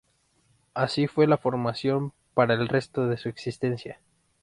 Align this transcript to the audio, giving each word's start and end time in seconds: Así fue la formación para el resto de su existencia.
Así 0.73 1.05
fue 1.05 1.27
la 1.27 1.37
formación 1.37 2.11
para 2.33 2.55
el 2.55 2.67
resto 2.69 3.05
de 3.05 3.17
su 3.17 3.29
existencia. 3.29 3.99